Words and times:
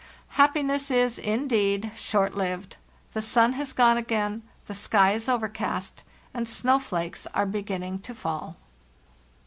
"Happiness 0.29 0.89
is, 0.89 1.19
indeed, 1.19 1.91
short 1.95 2.33
lived. 2.33 2.77
The 3.13 3.21
sun 3.21 3.53
has 3.53 3.71
gone 3.71 3.97
again, 3.97 4.41
the 4.65 4.73
sky 4.73 5.11
is 5.11 5.29
overcast, 5.29 6.01
and 6.33 6.49
snowflakes 6.49 7.27
are 7.35 7.45
be 7.45 7.61
ginning 7.61 7.99
to 8.01 8.15
fall. 8.15 8.57